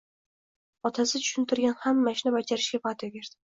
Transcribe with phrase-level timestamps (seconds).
[0.91, 3.33] Otasi tushuntirgan hamma ishni bajarishga va`da berdi